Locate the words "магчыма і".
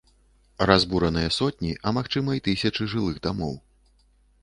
1.99-2.45